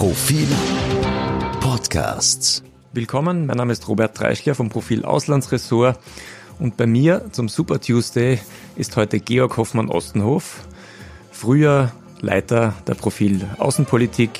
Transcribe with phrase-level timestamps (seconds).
[0.00, 0.48] Profil
[1.60, 2.64] Podcasts.
[2.94, 5.98] Willkommen, mein Name ist Robert Dreischler vom Profil Auslandsressort
[6.58, 8.40] und bei mir zum Super Tuesday
[8.76, 10.66] ist heute Georg Hoffmann Ostenhof,
[11.30, 11.92] früher
[12.22, 14.30] Leiter der Profil Außenpolitik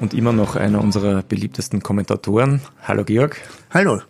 [0.00, 2.62] und immer noch einer unserer beliebtesten Kommentatoren.
[2.82, 3.42] Hallo Georg.
[3.74, 4.00] Hallo.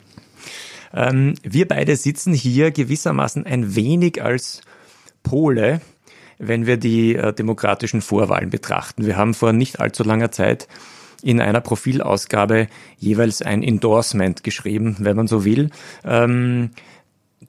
[0.94, 4.60] Ähm, wir beide sitzen hier gewissermaßen ein wenig als
[5.24, 5.80] Pole,
[6.38, 9.06] wenn wir die äh, demokratischen Vorwahlen betrachten.
[9.06, 10.68] Wir haben vor nicht allzu langer Zeit
[11.22, 12.68] in einer Profilausgabe
[12.98, 15.70] jeweils ein Endorsement geschrieben, wenn man so will.
[16.04, 16.70] Ähm,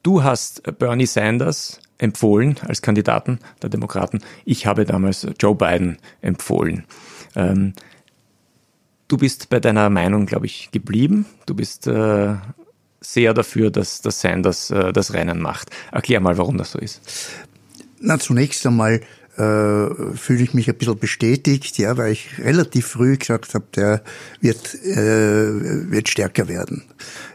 [0.02, 4.20] du hast Bernie Sanders empfohlen als Kandidaten der Demokraten.
[4.44, 6.84] Ich habe damals Joe Biden empfohlen.
[7.36, 7.74] Ähm,
[9.08, 11.26] du bist bei deiner Meinung, glaube ich, geblieben.
[11.46, 12.34] Du bist äh,
[13.00, 15.70] sehr dafür, dass, dass Sanders äh, das Rennen macht.
[15.92, 17.30] Erklär mal, warum das so ist.
[18.00, 19.00] Na, zunächst einmal
[19.36, 24.02] äh, fühle ich mich ein bisschen bestätigt, ja, weil ich relativ früh gesagt habe, der
[24.40, 26.82] wird, äh, wird stärker werden.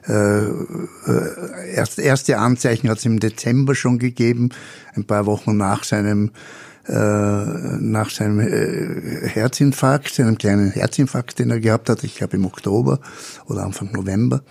[0.08, 4.50] Äh, äh, erst, erste Anzeichen hat es im Dezember schon gegeben,
[4.96, 6.32] ein paar Wochen nach seinem
[6.88, 13.02] äh, nach seinem Herzinfarkt, seinem kleinen Herzinfarkt, den er gehabt hat, ich glaube im Oktober
[13.48, 14.42] oder Anfang November.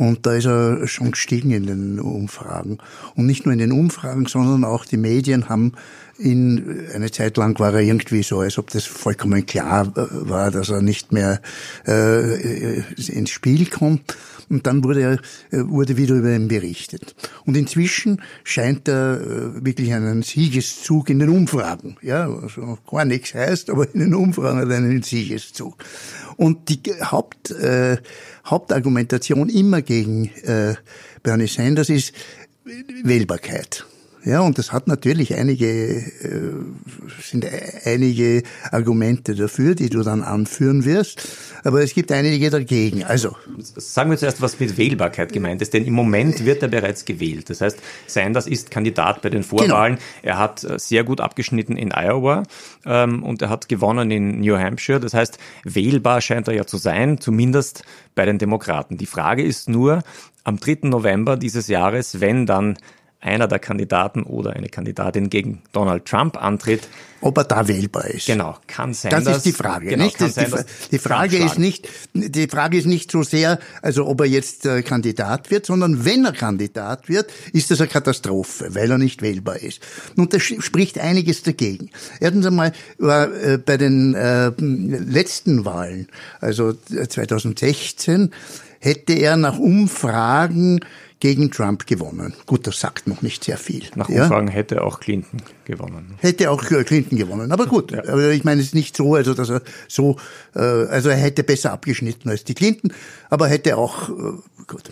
[0.00, 2.78] Und da ist er schon gestiegen in den Umfragen.
[3.16, 5.74] Und nicht nur in den Umfragen, sondern auch die Medien haben
[6.18, 10.70] ihn, eine Zeit lang war er irgendwie so, als ob das vollkommen klar war, dass
[10.70, 11.42] er nicht mehr
[11.86, 14.16] äh, ins Spiel kommt.
[14.50, 15.20] Und dann wurde,
[15.50, 17.14] er, wurde wieder über ihn berichtet.
[17.46, 21.96] Und inzwischen scheint er äh, wirklich einen Siegeszug in den Umfragen.
[22.02, 25.76] Ja, also gar nichts heißt, aber in den Umfragen hat er einen Siegeszug.
[26.36, 27.98] Und die Haupt, äh,
[28.44, 30.74] Hauptargumentation immer gegen äh,
[31.22, 32.12] Bernie Sanders ist
[33.04, 33.86] Wählbarkeit.
[34.24, 36.52] Ja, und das hat natürlich einige, äh,
[37.22, 37.46] sind
[37.84, 41.26] einige Argumente dafür, die du dann anführen wirst.
[41.64, 43.04] Aber es gibt einige dagegen.
[43.04, 43.36] Also.
[43.58, 45.72] Sagen wir zuerst, was mit Wählbarkeit gemeint ist.
[45.72, 47.48] Denn im Moment wird er bereits gewählt.
[47.48, 49.94] Das heißt, Sanders ist Kandidat bei den Vorwahlen.
[49.94, 50.04] Genau.
[50.22, 52.42] Er hat äh, sehr gut abgeschnitten in Iowa
[52.84, 55.00] ähm, und er hat gewonnen in New Hampshire.
[55.00, 58.98] Das heißt, wählbar scheint er ja zu sein, zumindest bei den Demokraten.
[58.98, 60.02] Die Frage ist nur,
[60.44, 60.88] am 3.
[60.88, 62.76] November dieses Jahres, wenn dann
[63.20, 66.88] einer der Kandidaten oder eine Kandidatin gegen Donald Trump antritt.
[67.22, 68.26] Ob er da wählbar ist.
[68.26, 69.10] Genau, kann sein.
[69.10, 69.88] Das ist die Frage.
[69.88, 70.18] Genau, nicht?
[70.18, 70.46] Das die,
[70.92, 74.80] die, Frage ist nicht, die Frage ist nicht so sehr, also ob er jetzt äh,
[74.80, 79.58] Kandidat wird, sondern wenn er Kandidat wird, ist das eine Katastrophe, weil er nicht wählbar
[79.58, 79.82] ist.
[80.16, 81.90] Und das spricht einiges dagegen.
[82.20, 86.08] Erstens einmal war äh, bei den äh, letzten Wahlen,
[86.40, 90.80] also 2016, äh, hätte er nach Umfragen
[91.20, 92.32] gegen Trump gewonnen.
[92.46, 93.84] Gut, das sagt noch nicht sehr viel.
[93.94, 94.54] Nach Umfragen ja?
[94.54, 96.14] hätte auch Clinton gewonnen.
[96.18, 97.52] Hätte auch Clinton gewonnen.
[97.52, 98.00] Aber gut, ja.
[98.00, 100.16] aber ich meine, es ist nicht so, also dass er so,
[100.56, 102.92] äh, also er hätte besser abgeschnitten als die Clinton,
[103.28, 104.12] aber hätte auch äh,
[104.66, 104.90] gut.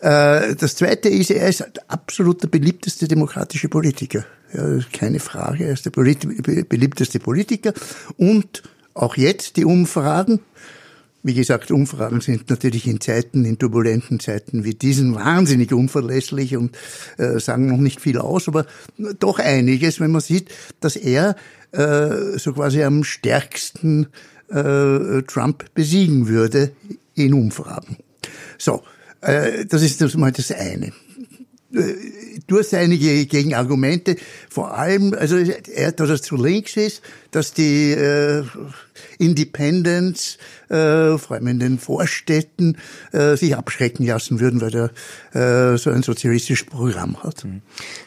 [0.00, 4.26] Äh, das Zweite ist, er ist absolut der beliebteste demokratische Politiker.
[4.52, 7.72] Ja, keine Frage, er ist der beliebteste Politiker
[8.18, 8.62] und
[8.92, 10.40] auch jetzt die Umfragen
[11.24, 16.76] wie gesagt, Umfragen sind natürlich in Zeiten, in turbulenten Zeiten wie diesen wahnsinnig unverlässlich und
[17.16, 18.66] äh, sagen noch nicht viel aus, aber
[19.18, 21.34] doch einiges, wenn man sieht, dass er
[21.72, 24.08] äh, so quasi am stärksten
[24.50, 26.72] äh, Trump besiegen würde
[27.14, 27.96] in Umfragen.
[28.58, 28.82] So,
[29.22, 30.92] äh, das ist das mal das eine.
[31.74, 34.16] Äh, du hast einige Gegenargumente,
[34.48, 38.44] vor allem, also dass er zu links ist, dass die äh,
[39.18, 42.76] Independents, äh, vor allem in den Vorstädten,
[43.12, 47.44] äh, sich abschrecken lassen würden, weil er äh, so ein sozialistisches Programm hat.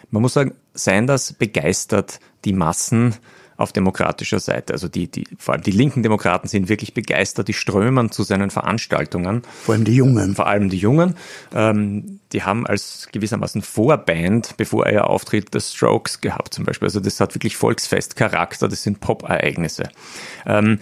[0.09, 3.15] Man muss sagen, Sanders begeistert die Massen
[3.57, 4.73] auf demokratischer Seite.
[4.73, 8.51] Also die, die, vor allem die linken Demokraten sind wirklich begeistert, die strömen zu seinen
[8.51, 9.41] Veranstaltungen.
[9.63, 10.35] Vor allem die Jungen.
[10.35, 11.15] Vor allem die Jungen.
[11.53, 16.85] Ähm, die haben als gewissermaßen Vorband, bevor er ja auftritt, The Strokes gehabt zum Beispiel.
[16.85, 19.89] Also das hat wirklich Volksfestcharakter, das sind Pop-Ereignisse.
[20.45, 20.79] Ähm,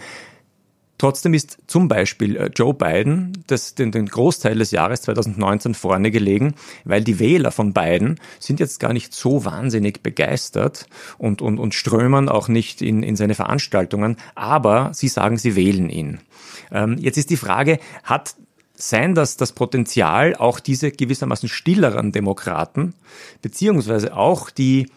[0.98, 6.10] Trotzdem ist zum Beispiel äh, Joe Biden das, den, den Großteil des Jahres 2019 vorne
[6.10, 6.54] gelegen,
[6.84, 10.86] weil die Wähler von Biden sind jetzt gar nicht so wahnsinnig begeistert
[11.18, 15.90] und, und, und strömen auch nicht in, in seine Veranstaltungen, aber sie sagen, sie wählen
[15.90, 16.20] ihn.
[16.70, 18.34] Ähm, jetzt ist die Frage, hat
[18.74, 22.94] Sanders das Potenzial, auch diese gewissermaßen stilleren Demokraten,
[23.42, 24.90] beziehungsweise auch die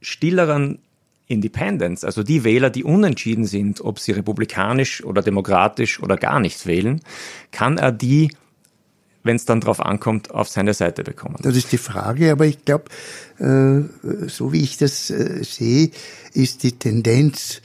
[0.00, 0.78] stilleren
[1.28, 6.66] Independents, also die Wähler, die unentschieden sind, ob sie republikanisch oder demokratisch oder gar nichts
[6.66, 7.00] wählen,
[7.52, 8.32] kann er die,
[9.22, 11.36] wenn es dann drauf ankommt, auf seine Seite bekommen.
[11.42, 12.84] Das ist die Frage, aber ich glaube,
[13.38, 15.90] äh, so wie ich das äh, sehe,
[16.32, 17.60] ist die Tendenz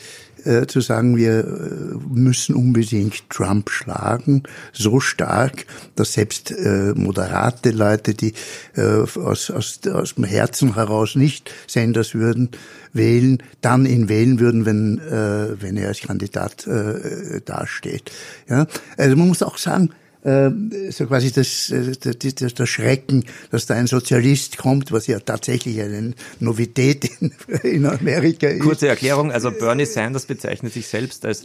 [0.45, 7.71] äh, zu sagen, wir äh, müssen unbedingt Trump schlagen, so stark, dass selbst äh, moderate
[7.71, 8.33] Leute, die
[8.75, 12.49] äh, aus, aus, aus dem Herzen heraus nicht Sanders würden,
[12.93, 18.11] wählen, dann ihn wählen würden, wenn, äh, wenn er als Kandidat äh, dasteht.
[18.47, 18.67] Ja?
[18.97, 19.89] Also man muss auch sagen,
[20.23, 20.51] äh,
[20.91, 25.81] so quasi das, äh, das, das Schrecken, dass da ein Sozialist kommt, was ja tatsächlich
[25.81, 27.33] eine Novität in,
[27.63, 28.61] in Amerika ist.
[28.61, 31.43] Kurze Erklärung, also Bernie Sanders bezeichnet sich selbst als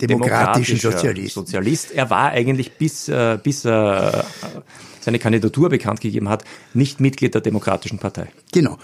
[0.00, 1.34] demokratischen Sozialist.
[1.34, 1.92] Sozialist.
[1.92, 4.24] Er war eigentlich bis, äh, bis er
[5.00, 8.28] seine Kandidatur bekannt gegeben hat, nicht Mitglied der Demokratischen Partei.
[8.52, 8.78] Genau.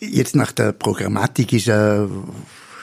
[0.00, 2.08] Jetzt nach der Programmatik ist er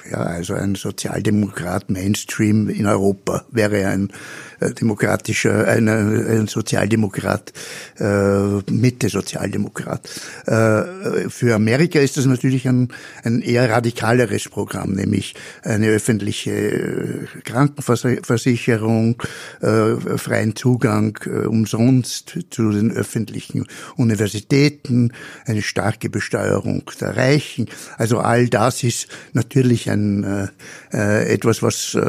[0.10, 4.14] ja, also ein Sozialdemokrat Mainstream in Europa wäre ein äh,
[4.60, 7.54] demokratischer, ein, ein Sozialdemokrat,
[8.00, 10.10] äh, Mitte-Sozialdemokrat.
[10.46, 12.90] Äh, für Amerika ist das natürlich ein,
[13.24, 19.22] ein eher radikaleres Programm, nämlich eine öffentliche äh, Krankenversicherung,
[19.62, 23.66] äh, freien Zugang äh, umsonst zu den öffentlichen
[23.96, 25.12] Universitäten,
[25.46, 27.68] eine starke Besteuerung der Reichen.
[27.98, 30.48] Also all das ist natürlich ein äh,
[30.94, 32.00] äh etwas, was äh,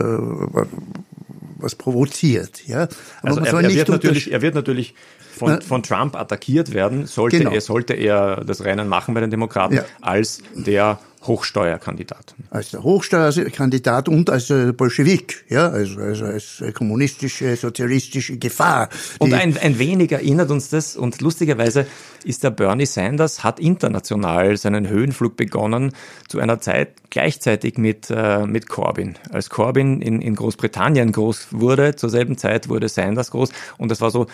[1.58, 2.66] was provoziert.
[2.66, 2.88] Ja?
[3.22, 4.94] Aber also er, er, wird natürlich, er wird natürlich
[5.36, 7.50] von, von Trump attackiert werden, sollte, genau.
[7.52, 9.84] er, sollte er das Rennen machen bei den Demokraten, ja.
[10.00, 12.34] als der Hochsteuerkandidat.
[12.50, 18.88] Als der Hochsteuerkandidat und als Bolschewik, ja, also, also als kommunistische, sozialistische Gefahr.
[19.18, 21.86] Und ein, ein wenig erinnert uns das und lustigerweise
[22.24, 25.92] ist der Bernie Sanders, hat international seinen Höhenflug begonnen
[26.28, 29.16] zu einer Zeit gleichzeitig mit, äh, mit Corbyn.
[29.30, 34.00] Als Corbyn in, in Großbritannien groß wurde, zur selben Zeit wurde Sanders groß und das
[34.00, 34.26] war so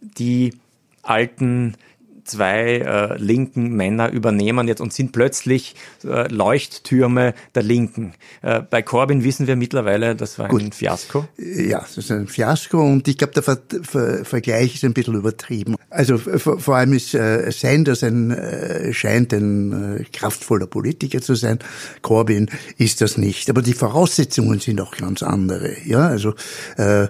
[0.00, 0.54] die
[1.02, 1.76] alten
[2.24, 5.74] zwei äh, linken Männer übernehmen jetzt und sind plötzlich
[6.04, 8.14] äh, Leuchttürme der Linken.
[8.42, 10.62] Äh, bei Corbyn wissen wir mittlerweile, das war Gut.
[10.62, 11.26] ein Fiasko.
[11.36, 15.14] Ja, das ist ein Fiasko und ich glaube, der Ver Ver Vergleich ist ein bisschen
[15.14, 15.76] übertrieben.
[15.90, 21.58] Also vor allem ist äh, Sanders ein, äh, scheint ein äh, kraftvoller Politiker zu sein.
[22.02, 23.50] Corbyn ist das nicht.
[23.50, 25.76] Aber die Voraussetzungen sind auch ganz andere.
[25.84, 26.34] Ja, also
[26.76, 27.08] äh,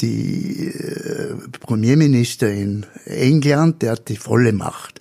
[0.00, 5.00] die äh, Premierminister in England, der hat die volle Macht,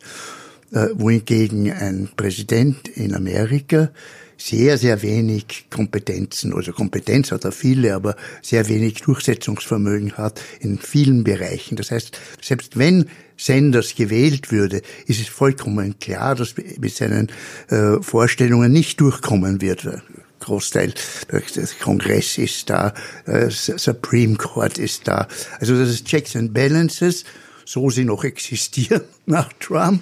[0.71, 3.91] äh, wohingegen ein Präsident in Amerika
[4.37, 10.77] sehr, sehr wenig Kompetenzen, also Kompetenz hat er viele, aber sehr wenig Durchsetzungsvermögen hat in
[10.77, 11.75] vielen Bereichen.
[11.77, 13.05] Das heißt, selbst wenn
[13.37, 17.31] Sanders gewählt würde, ist es vollkommen klar, dass mit seinen
[17.69, 19.87] äh, Vorstellungen nicht durchkommen wird.
[20.45, 20.93] Großteil
[21.55, 22.93] des Kongress ist da,
[23.25, 25.27] das Supreme Court ist da.
[25.59, 27.25] Also das ist Checks and Balances
[27.65, 30.01] so sie noch existieren nach Trump,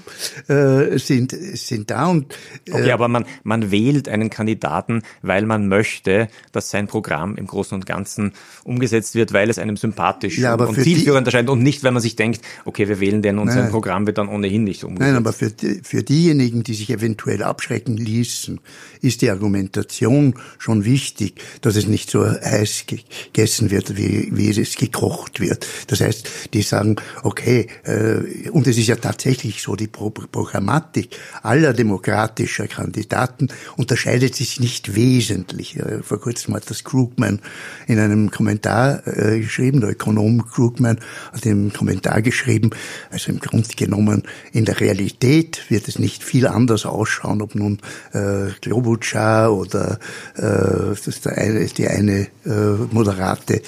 [0.49, 2.07] äh, sind, sind da.
[2.07, 2.33] Und,
[2.67, 7.47] äh, okay, aber man, man wählt einen Kandidaten, weil man möchte, dass sein Programm im
[7.47, 8.33] Großen und Ganzen
[8.65, 12.17] umgesetzt wird, weil es einem sympathisch ja, und zielführend erscheint und nicht, weil man sich
[12.17, 15.13] denkt, okay, wir wählen den und nein, sein Programm wird dann ohnehin nicht umgesetzt.
[15.13, 18.59] Nein, aber für, die, für diejenigen, die sich eventuell abschrecken ließen,
[19.01, 24.75] ist die Argumentation schon wichtig, dass es nicht so heiß gegessen wird, wie, wie es
[24.75, 25.65] gekocht wird.
[25.87, 31.17] Das heißt, die sagen, okay, okay, äh, und es ist ja tatsächlich so, die Programmatik
[31.41, 35.79] aller demokratischer Kandidaten unterscheidet sich nicht wesentlich.
[36.01, 37.39] Vor kurzem hat das Krugman
[37.87, 40.99] in einem Kommentar äh, geschrieben, der Ökonom Krugman
[41.31, 42.71] hat im Kommentar geschrieben,
[43.11, 47.79] also im Grunde genommen in der Realität wird es nicht viel anders ausschauen, ob nun
[48.13, 49.99] äh, Klobuchar oder
[50.35, 52.49] äh, das ist der eine, die eine äh,
[52.91, 53.61] moderate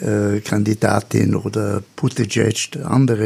[0.00, 3.25] äh, Kandidatin oder Buttigieg, der andere,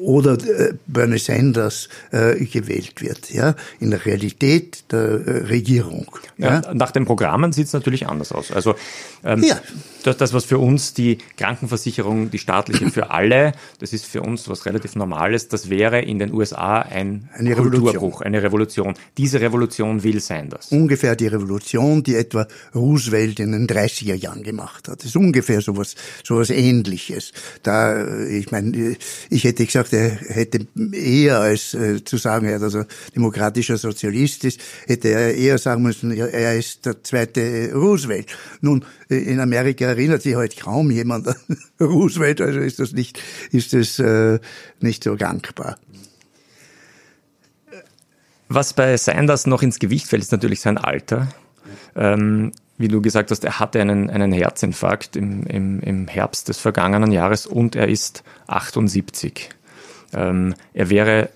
[0.00, 6.06] oder äh, Bernie Sanders äh, gewählt wird, ja, in der Realität der äh, Regierung.
[6.38, 6.62] Ja.
[6.62, 6.74] ja.
[6.74, 8.50] nach den Programmen sieht es natürlich anders aus.
[8.50, 8.74] Also
[9.24, 9.58] ähm, ja.
[10.02, 14.48] das, das, was für uns die Krankenversicherung, die staatliche für alle, das ist für uns
[14.48, 18.94] was relativ Normales, das wäre in den USA ein eine Kulturbruch, eine Revolution.
[19.18, 20.68] Diese Revolution will Sanders.
[20.70, 25.00] Ungefähr die Revolution, die etwa Roosevelt in den 30er Jahren gemacht hat.
[25.00, 27.32] Das ist ungefähr sowas, sowas ähnliches.
[27.62, 28.96] Da, ich meine,
[29.30, 34.60] ich hätte gesagt, er hätte eher als äh, zu sagen, er also demokratischer Sozialist ist,
[34.86, 38.26] hätte er eher sagen müssen, er ist der zweite Roosevelt.
[38.60, 41.36] Nun, äh, in Amerika erinnert sich heute halt kaum jemand an
[41.80, 44.38] Roosevelt, also ist das nicht, ist das äh,
[44.80, 45.76] nicht so gangbar.
[48.48, 51.28] Was bei Sanders noch ins Gewicht fällt, ist natürlich sein Alter.
[51.96, 56.58] Ähm, wie du gesagt hast, er hatte einen, einen Herzinfarkt im, im, im Herbst des
[56.58, 59.50] vergangenen Jahres und er ist 78.
[60.14, 61.30] Ähm, er wäre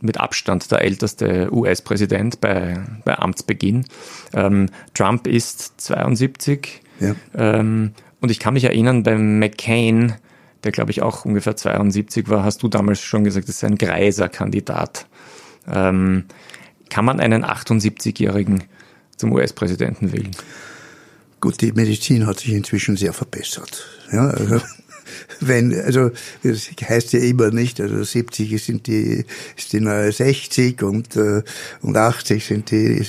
[0.00, 3.86] mit Abstand der älteste US-Präsident bei, bei Amtsbeginn.
[4.34, 6.82] Ähm, Trump ist 72.
[7.00, 7.14] Ja.
[7.34, 10.14] Ähm, und ich kann mich erinnern, beim McCain,
[10.64, 13.78] der glaube ich auch ungefähr 72 war, hast du damals schon gesagt, das ist ein
[13.78, 15.06] greiser Kandidat.
[15.68, 16.24] Ähm,
[16.90, 18.64] kann man einen 78-Jährigen
[19.16, 20.30] zum US-Präsidenten wählen?
[21.40, 23.86] Gut, die Medizin hat sich inzwischen sehr verbessert.
[24.12, 24.60] Ja, also
[25.40, 26.10] wenn, also
[26.42, 29.24] das heißt ja immer nicht, also 70 sind die,
[29.56, 31.42] ist die neue 60 und, äh,
[31.82, 33.00] und 80 sind die,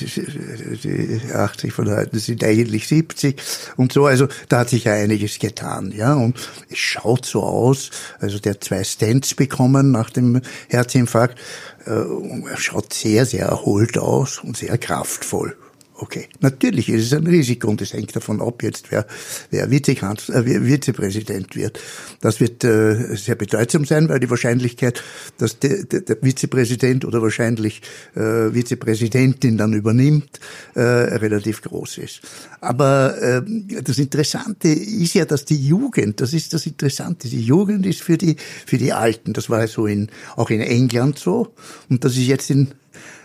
[0.82, 3.40] die 80 von heute sind eigentlich 70
[3.76, 6.36] und so, also da hat sich ja einiges getan, ja, und
[6.70, 7.90] es schaut so aus,
[8.20, 11.38] also der hat zwei Stents bekommen nach dem Herzinfarkt,
[11.86, 15.56] äh, er schaut sehr, sehr erholt aus und sehr kraftvoll.
[16.00, 19.04] Okay, natürlich ist es ein Risiko und es hängt davon ab, jetzt wer,
[19.50, 21.80] wer Vizekanzler, äh, Vizepräsident wird.
[22.20, 25.02] Das wird äh, sehr bedeutsam sein, weil die Wahrscheinlichkeit,
[25.38, 27.82] dass der, der, der Vizepräsident oder wahrscheinlich
[28.14, 28.20] äh,
[28.54, 30.38] Vizepräsidentin dann übernimmt,
[30.76, 32.20] äh, relativ groß ist.
[32.60, 33.42] Aber äh,
[33.82, 38.16] das Interessante ist ja, dass die Jugend, das ist das Interessante, die Jugend ist für
[38.16, 38.36] die
[38.66, 39.32] für die Alten.
[39.32, 41.54] Das war so in auch in England so
[41.90, 42.68] und das ist jetzt in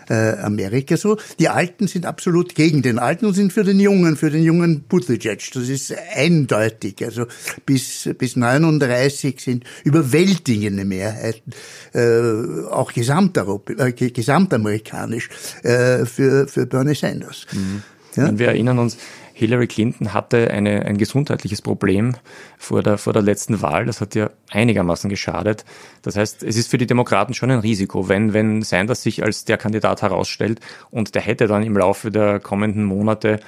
[0.08, 1.16] äh, Amerika so.
[1.38, 4.82] Die Alten sind absolut gegen den Alten und sind für den Jungen, für den jungen
[4.82, 5.40] Buttigieg.
[5.52, 7.04] Das ist eindeutig.
[7.04, 7.26] Also
[7.66, 11.52] bis, bis 39 sind überwältigende Mehrheiten,
[11.92, 15.28] äh, auch äh, gesamtamerikanisch,
[15.62, 17.46] äh, für, für Bernie Sanders.
[17.52, 17.82] Mhm.
[18.16, 18.38] Ja?
[18.38, 18.96] Wir erinnern uns,
[19.36, 22.14] Hillary Clinton hatte eine, ein gesundheitliches Problem
[22.56, 23.84] vor der, vor der letzten Wahl.
[23.84, 25.64] Das hat ihr einigermaßen geschadet.
[26.02, 29.44] Das heißt, es ist für die Demokraten schon ein Risiko, wenn, wenn Sanders sich als
[29.44, 30.60] der Kandidat herausstellt
[30.90, 33.40] und der hätte dann im Laufe der kommenden Monate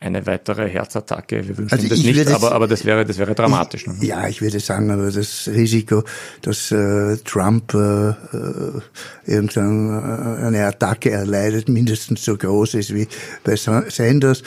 [0.00, 1.46] eine weitere Herzattacke.
[1.46, 3.86] Wir wünschen also das nicht, aber, aber das wäre, das wäre dramatisch.
[3.86, 4.06] Ich, ne?
[4.06, 6.04] ja, ich würde sagen, aber das Risiko,
[6.40, 8.80] dass äh, Trump äh, äh
[9.26, 13.06] irgendeine äh, Attacke erleidet, mindestens so groß ist wie
[13.44, 14.42] bei Sanders.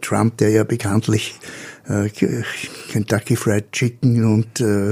[0.00, 1.34] Trump, der ja bekanntlich
[1.88, 2.08] äh,
[2.90, 4.90] Kentucky Fried Chicken und äh,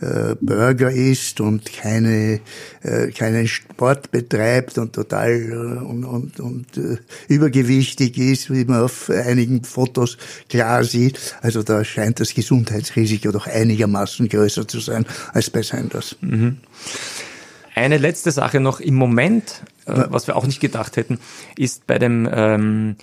[0.00, 2.40] äh, Burger isst und keine
[2.82, 8.82] äh, keinen Sport betreibt und total äh, und, und, und äh, übergewichtig ist, wie man
[8.82, 10.18] auf einigen Fotos
[10.48, 11.36] klar sieht.
[11.42, 16.16] Also da scheint das Gesundheitsrisiko doch einigermaßen größer zu sein als bei Sanders.
[16.20, 16.58] Mhm.
[17.74, 21.18] Eine letzte Sache noch im Moment, äh, was wir auch nicht gedacht hätten,
[21.56, 22.96] ist bei dem ähm,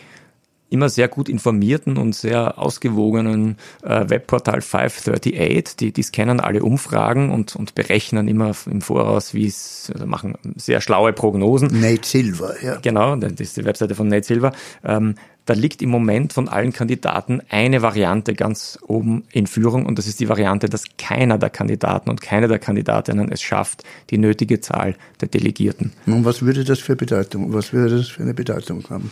[0.69, 5.75] immer sehr gut informierten und sehr ausgewogenen äh, Webportal 538.
[5.77, 10.35] Die, die scannen alle Umfragen und, und berechnen immer im Voraus, wie es, also machen
[10.55, 11.79] sehr schlaue Prognosen.
[11.79, 12.77] Nate Silver, ja.
[12.81, 14.51] Genau, das ist die Webseite von Nate Silver.
[14.83, 15.15] Ähm,
[15.49, 20.05] da liegt im Moment von allen Kandidaten eine Variante ganz oben in Führung und das
[20.05, 24.59] ist die Variante, dass keiner der Kandidaten und keine der Kandidatinnen es schafft, die nötige
[24.59, 25.91] Zahl der Delegierten.
[26.05, 29.11] Und was würde das für Bedeutung, was würde das für eine Bedeutung haben?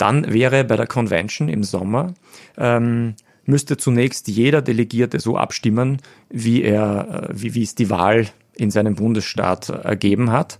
[0.00, 2.14] Dann wäre bei der Convention im Sommer,
[2.56, 5.98] ähm, müsste zunächst jeder Delegierte so abstimmen,
[6.30, 10.58] wie er, äh, wie, wie es die Wahl in seinem Bundesstaat ergeben hat.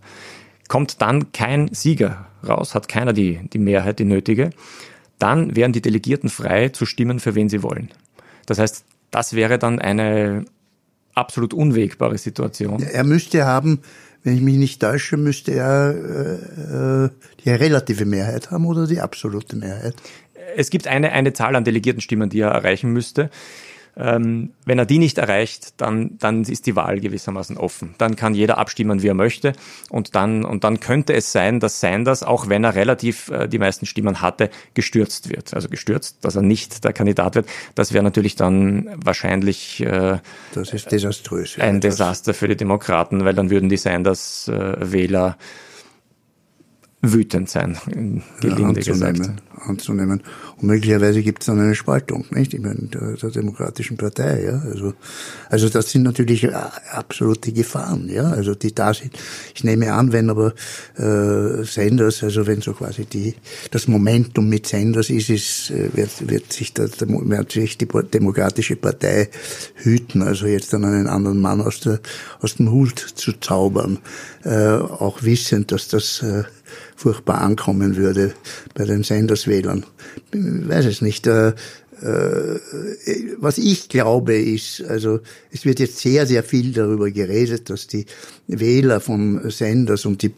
[0.68, 4.50] Kommt dann kein Sieger raus, hat keiner die, die Mehrheit, die nötige,
[5.18, 7.90] dann wären die Delegierten frei zu stimmen, für wen sie wollen.
[8.44, 10.44] Das heißt, das wäre dann eine
[11.14, 12.82] absolut unwägbare Situation.
[12.82, 13.80] Er müsste haben
[14.22, 17.10] wenn ich mich nicht täusche, müsste er äh, äh,
[17.44, 19.94] die relative Mehrheit haben oder die absolute Mehrheit.
[20.56, 23.30] Es gibt eine, eine Zahl an Delegiertenstimmen, die er erreichen müsste.
[24.00, 27.95] Ähm, wenn er die nicht erreicht, dann, dann ist die Wahl gewissermaßen offen.
[27.99, 29.52] Dann kann jeder abstimmen, wie er möchte.
[29.90, 33.59] Und dann, und dann könnte es sein, dass Sanders, auch wenn er relativ äh, die
[33.59, 35.52] meisten Stimmen hatte, gestürzt wird.
[35.52, 37.47] Also gestürzt, dass er nicht der Kandidat wird.
[37.75, 40.19] Das wäre natürlich dann wahrscheinlich äh,
[40.54, 45.69] das ist desaströs, ein Desaster für die Demokraten, weil dann würden die Sanders-Wähler äh,
[47.02, 47.76] wütend sein,
[48.40, 49.21] gelinde ja, gesagt.
[49.66, 50.23] Anzunehmen.
[50.57, 52.54] Und möglicherweise gibt es dann eine Spaltung, nicht?
[52.54, 54.62] Ich meine, der, der Demokratischen Partei, ja.
[54.71, 54.95] Also,
[55.49, 56.52] also das sind natürlich äh,
[56.92, 58.25] absolute Gefahren, ja.
[58.25, 59.19] Also die da sind.
[59.54, 60.54] Ich nehme an, wenn aber
[60.97, 63.35] äh, Sanders, also wenn so quasi die
[63.71, 68.76] das Momentum mit Sanders ist, ist äh, wird, wird sich der, wird sich die Demokratische
[68.76, 69.28] Partei
[69.75, 72.00] hüten, also jetzt dann einen anderen Mann aus der
[72.40, 73.99] aus dem Hut zu zaubern,
[74.45, 76.45] äh, auch wissend, dass das äh,
[76.96, 78.34] furchtbar ankommen würde
[78.74, 79.84] bei den Sanders-Wählern.
[80.32, 81.26] Ich weiß es nicht.
[81.26, 81.52] Äh,
[82.02, 82.58] äh,
[83.38, 88.06] was ich glaube ist, also es wird jetzt sehr, sehr viel darüber geredet, dass die
[88.46, 90.32] Wähler von Sanders und die,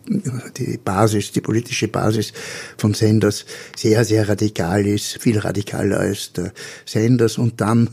[0.57, 2.33] die Basis, die politische Basis
[2.77, 3.45] von Sanders
[3.77, 6.53] sehr, sehr radikal ist, viel radikaler als der
[6.85, 7.91] Sanders und dann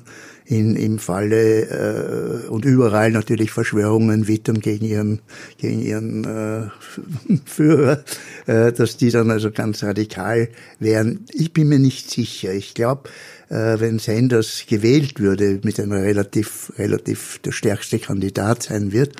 [0.49, 5.19] in, im Falle äh, und überall natürlich Verschwörungen wittern gegen ihren,
[5.59, 6.69] gegen ihren äh,
[7.45, 8.03] Führer,
[8.47, 11.25] äh, dass die dann also ganz radikal wären.
[11.31, 12.51] Ich bin mir nicht sicher.
[12.51, 13.09] Ich glaube,
[13.49, 19.17] äh, wenn Sanders gewählt würde, mit einer relativ, relativ der stärkste Kandidat sein wird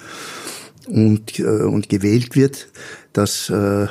[0.88, 2.70] und, äh, und gewählt wird,
[3.14, 3.86] dass äh,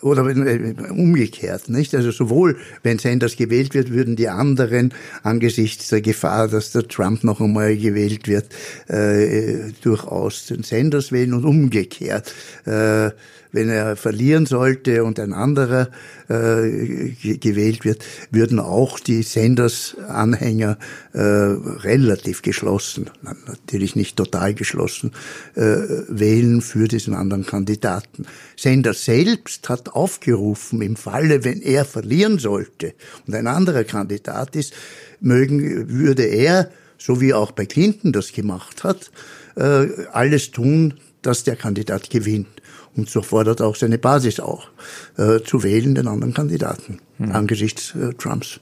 [0.00, 1.94] oder äh, umgekehrt, nicht?
[1.94, 7.24] Also sowohl, wenn Sanders gewählt wird, würden die anderen angesichts der Gefahr, dass der Trump
[7.24, 8.46] noch einmal gewählt wird,
[8.88, 12.32] äh, durchaus den Sanders wählen und umgekehrt.
[12.66, 13.10] Äh,
[13.54, 15.88] wenn er verlieren sollte und ein anderer
[16.28, 20.76] äh, gewählt wird, würden auch die Senders-Anhänger
[21.12, 23.10] äh, relativ geschlossen,
[23.46, 25.12] natürlich nicht total geschlossen,
[25.54, 25.76] äh,
[26.08, 28.26] wählen für diesen anderen Kandidaten.
[28.56, 32.94] Senders selbst hat aufgerufen, im Falle, wenn er verlieren sollte
[33.26, 34.74] und ein anderer Kandidat ist,
[35.20, 39.12] mögen, würde er, so wie auch bei Clinton das gemacht hat,
[39.56, 40.94] äh, alles tun,
[41.26, 42.48] dass der Kandidat gewinnt.
[42.96, 44.68] Und so fordert auch seine Basis auch,
[45.16, 47.32] äh, zu wählen den anderen Kandidaten mhm.
[47.32, 48.60] angesichts äh, Trumps.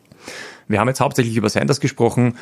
[0.69, 2.37] Wir haben jetzt hauptsächlich über Sanders gesprochen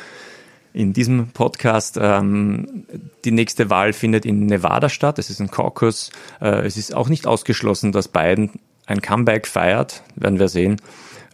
[0.73, 1.97] in diesem Podcast.
[1.99, 2.85] Ähm,
[3.25, 5.19] die nächste Wahl findet in Nevada statt.
[5.19, 6.11] Es ist ein Caucus.
[6.39, 8.51] Äh, es ist auch nicht ausgeschlossen, dass Biden
[8.85, 10.03] ein Comeback feiert.
[10.15, 10.77] Werden wir sehen.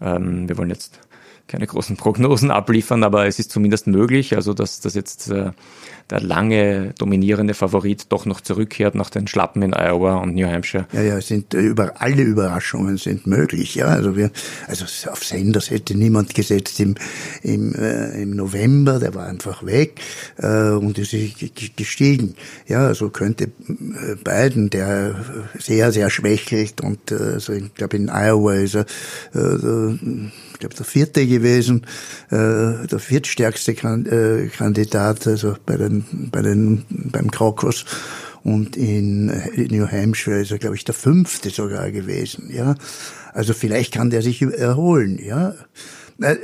[0.02, 1.00] Ähm, wir wollen jetzt
[1.48, 5.52] keine großen Prognosen abliefern, aber es ist zumindest möglich, also dass, dass jetzt äh,
[6.10, 10.88] der lange dominierende Favorit doch noch zurückkehrt nach den Schlappen in Iowa und New Hampshire.
[10.94, 13.76] Ja, ja, sind äh, über alle Überraschungen sind möglich.
[13.76, 14.32] Ja, also wir,
[14.68, 16.96] also auf Sanders hätte niemand gesetzt im
[17.42, 20.00] im, äh, im November, der war einfach weg
[20.38, 21.14] äh, und ist
[21.76, 22.36] gestiegen.
[22.68, 25.16] Ja, also könnte äh, Biden, der
[25.60, 28.86] sehr sehr schwächelt und äh, also ich glaube in Iowa ist er
[29.36, 29.98] äh,
[30.58, 31.86] ich glaube, der vierte gewesen,
[32.32, 37.86] äh, der viertstärkste äh, Kandidat, also bei den, bei den, beim Caucus.
[38.44, 42.74] Und in New Hampshire ist er, glaube ich, der fünfte sogar gewesen, ja.
[43.34, 45.54] Also vielleicht kann der sich erholen, ja.
[46.20, 46.38] Äh,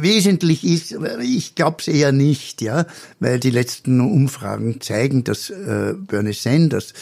[0.00, 2.86] wesentlich ist, ich glaube es eher nicht, ja,
[3.20, 6.92] weil die letzten Umfragen zeigen, dass äh, Bernie Sanders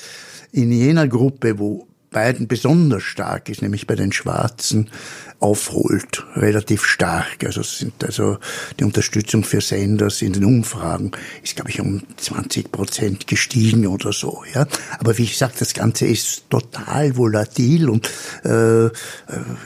[0.53, 4.91] in jener Gruppe, wo Biden besonders stark ist, nämlich bei den Schwarzen,
[5.41, 7.45] aufholt, relativ stark.
[7.45, 8.39] Also sind also
[8.81, 14.13] die Unterstützung für Sanders in den Umfragen ist, glaube ich, um 20 Prozent gestiegen oder
[14.13, 14.43] so.
[14.55, 14.67] Ja,
[14.99, 18.11] aber wie ich sage, das Ganze ist total volatil und
[18.45, 18.91] äh, äh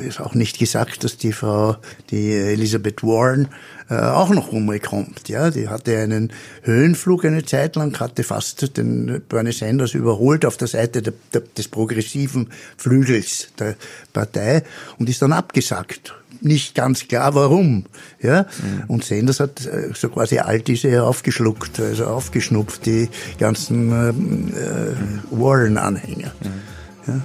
[0.00, 1.76] ist auch nicht gesagt, dass die Frau,
[2.10, 3.48] die Elizabeth Warren
[3.92, 5.28] äh, auch noch umgekommt.
[5.28, 10.56] Ja, die hatte einen Höhenflug eine Zeit lang, hatte fast den Bernie Sanders überholt auf
[10.56, 13.76] der Seite der, der, des progressiven Flügels der
[14.14, 14.62] Partei
[14.98, 17.84] und ist dann abgesackt nicht ganz klar, warum.
[18.20, 18.42] Ja?
[18.42, 18.84] Mhm.
[18.88, 25.38] Und Sanders hat äh, so quasi all diese aufgeschluckt, also aufgeschnupft, die ganzen ähm, äh,
[25.38, 26.32] Warren-Anhänger.
[26.40, 27.12] Mhm.
[27.12, 27.20] Ja?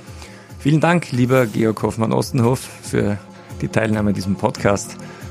[0.60, 3.18] Vielen Dank, lieber Georg Hoffmann-Ostenhof, für
[3.62, 4.98] die Teilnahme an diesem Podcast